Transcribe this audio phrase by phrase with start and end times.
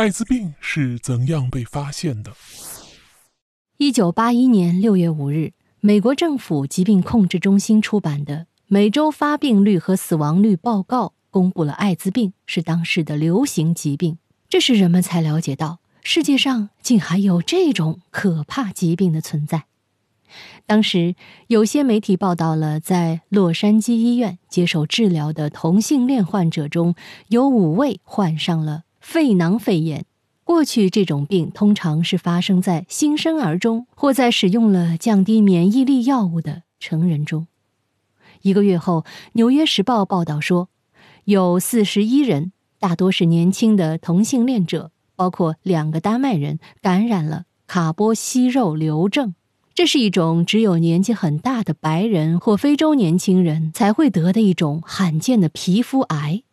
[0.00, 2.32] 艾滋病是怎样被发现的？
[3.76, 8.36] 一九八一年六月五日，美国政府疾病控制中心出版的
[8.66, 14.16] 《每周发病率和死亡率报告》公布了艾滋病是当时的流行疾病。
[14.48, 19.64] 这时人们才了解到，世界上竟还有这种可怕疾病的存在。
[20.64, 21.14] 当时
[21.48, 26.94] 有些媒体报道了，在洛杉矶医院接受治疗的同性恋患者中
[27.28, 28.84] 有五位患上了。
[29.12, 30.04] 肺囊肺炎，
[30.44, 37.48] 过去这种病通常是发生在新生儿中，或在使用了降低免疫力药物的成人中。
[38.42, 39.00] 一个月后，
[39.32, 40.68] 《纽约时报》报道说，
[41.24, 49.34] 有四十一人，大多是年轻的同性恋者，包括两个丹麦人，感染了卡波息肉瘤症。
[49.74, 56.44] 这是一种只有年纪很大的白人或非洲年轻人才会得的一种罕见的皮肤癌。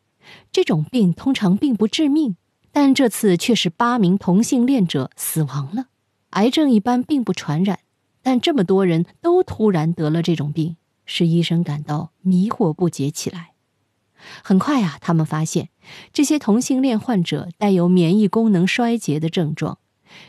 [0.51, 2.35] 这种病通常并不致命。
[2.79, 5.87] 但这次却是八名同性恋者死亡了。
[6.29, 7.79] 癌症一般并不传染，
[8.21, 13.53] 但这么多人都突然得了这种病，使医生感到迷惑不解起来。
[14.43, 15.69] 很快啊，他们发现
[16.13, 19.79] 这些同性恋患者带有免疫功能衰竭的症状。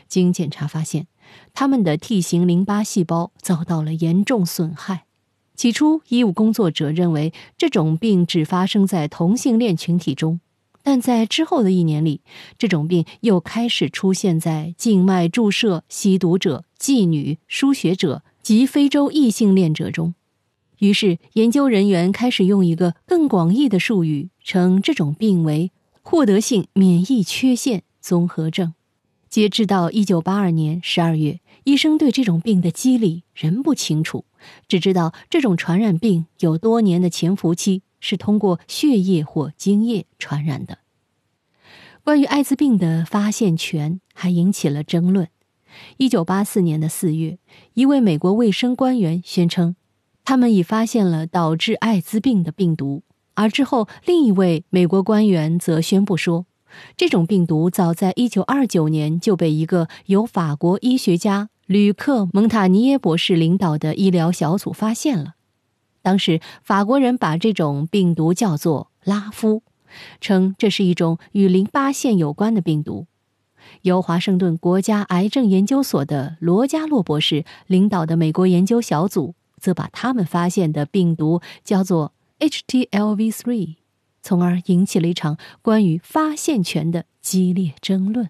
[0.07, 1.05] 经检查发现，
[1.53, 5.05] 他们的 T 型淋巴细胞遭到了严重损害。
[5.55, 10.39] 起初，医务工作者认为这种病只发生在同性恋群体中。
[10.83, 12.21] 但在之后的一年里，
[12.57, 20.13] 这种病又开始出现在静脉注射吸毒者、妓女、输血者及非洲异性恋者中。
[20.79, 25.71] 于是，研究人员开始用一个更广义的术语称这种病为
[26.01, 28.73] 获得性免疫缺陷综合症。
[29.29, 34.23] 截至到1982年12月，医生对这种病的机理仍不清楚，
[34.67, 37.83] 只知道这种传染病有多年的潜伏期。
[37.99, 40.79] 是通过血液或精液传染的。
[42.03, 45.27] 关于艾滋病的发现权还引起了争论。
[45.97, 47.37] 一九八四年的四月，
[47.73, 49.75] 一位美国卫生官员宣称，
[50.25, 53.03] 他们已发现了导致艾滋病的病毒。
[53.35, 56.45] 而之后，另一位美国官员则宣布说，
[56.97, 65.35] 这种病毒早在一九二九年就被一个由法国医学家吕克·蒙塔尼耶博士领导的医疗小组发现了。
[66.01, 69.63] 当时，法国人把这种病毒叫做拉夫，
[70.21, 73.07] 称这是一种与淋巴腺有关的病毒。
[73.83, 83.75] 由华盛顿国家癌症研究所的罗加洛博士领导的美国研究小组，则把他们发现的病毒叫做 HTLV3，
[84.23, 88.29] 从而引起了一场关于发现权的激烈争论。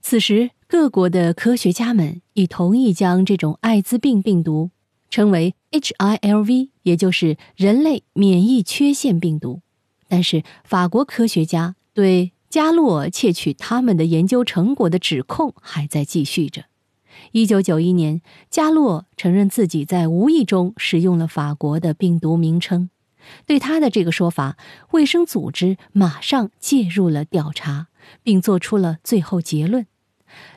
[0.00, 4.70] 此时，各国的科学家们已同意将这种艾滋病病毒。
[5.14, 9.60] 称为 HILV，也就是人类免疫缺陷病毒。
[10.08, 16.64] 但是法国科学家对加洛窃取他们的研究成果的指控还在继续着。
[17.30, 22.90] 一九九一年，加洛承认自己在无意中使用了法国的病毒名称。
[23.46, 24.56] 对他的这个说法，
[24.90, 27.86] 卫生组织马上介入了调查，
[28.24, 29.86] 并做出了最后结论：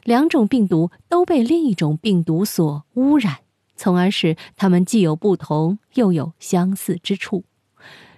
[0.03, 3.37] 两种病毒都被另一种病毒所污染。
[3.77, 7.45] 从而使它们既有不同又有相似之处，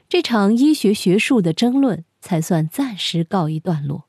[0.07, 4.05] 这场医学学术的争论才算暂时告一段落。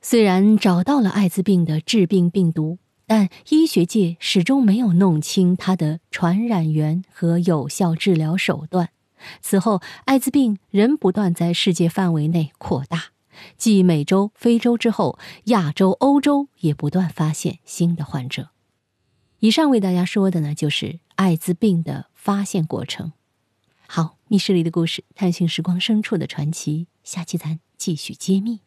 [0.00, 8.90] 虽然找到了艾滋病的致病病毒，但医学界始终没有弄清它的传染源和有效治疗手段。
[9.40, 13.04] 此后，艾滋病仍不断在世界范围内扩大，
[13.56, 18.50] 继美洲、非洲之后，亚洲、欧洲也不断发现新的患者。
[19.40, 23.12] 以上为大家说的呢，就是艾滋病的发现过程。
[23.86, 28.60] 好，密室里的故事，探寻时光深处的传奇，下期咱继续揭秘。